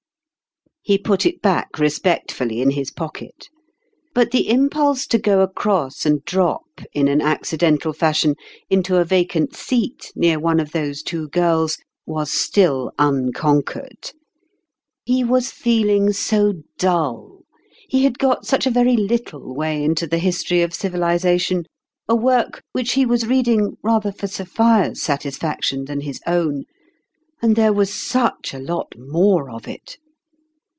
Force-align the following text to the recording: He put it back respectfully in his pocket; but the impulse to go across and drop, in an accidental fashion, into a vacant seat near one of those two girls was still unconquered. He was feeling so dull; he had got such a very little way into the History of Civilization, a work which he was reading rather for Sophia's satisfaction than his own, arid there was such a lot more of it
He 0.83 0.97
put 0.97 1.27
it 1.27 1.43
back 1.43 1.77
respectfully 1.77 2.59
in 2.59 2.71
his 2.71 2.89
pocket; 2.89 3.49
but 4.15 4.31
the 4.31 4.49
impulse 4.49 5.05
to 5.07 5.19
go 5.19 5.41
across 5.41 6.07
and 6.07 6.25
drop, 6.25 6.65
in 6.91 7.07
an 7.07 7.21
accidental 7.21 7.93
fashion, 7.93 8.33
into 8.67 8.97
a 8.97 9.05
vacant 9.05 9.55
seat 9.55 10.11
near 10.15 10.39
one 10.39 10.59
of 10.59 10.71
those 10.71 11.03
two 11.03 11.27
girls 11.29 11.77
was 12.07 12.31
still 12.33 12.91
unconquered. 12.97 14.11
He 15.05 15.23
was 15.23 15.51
feeling 15.51 16.13
so 16.13 16.53
dull; 16.79 17.43
he 17.87 18.03
had 18.03 18.17
got 18.17 18.47
such 18.47 18.65
a 18.65 18.71
very 18.71 18.97
little 18.97 19.53
way 19.53 19.83
into 19.83 20.07
the 20.07 20.17
History 20.17 20.63
of 20.63 20.73
Civilization, 20.73 21.65
a 22.09 22.15
work 22.15 22.63
which 22.71 22.93
he 22.93 23.05
was 23.05 23.27
reading 23.27 23.77
rather 23.83 24.11
for 24.11 24.25
Sophia's 24.25 24.99
satisfaction 24.99 25.85
than 25.85 26.01
his 26.01 26.19
own, 26.25 26.65
arid 27.43 27.55
there 27.55 27.71
was 27.71 27.93
such 27.93 28.51
a 28.55 28.59
lot 28.59 28.95
more 28.97 29.51
of 29.51 29.67
it 29.67 29.97